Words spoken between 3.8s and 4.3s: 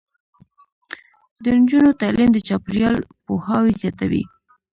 زیاتوي.